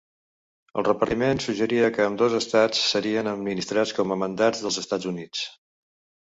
[0.81, 5.47] El repartiment suggeria que ambdós estats serien administrats com a mandats dels Estats Units.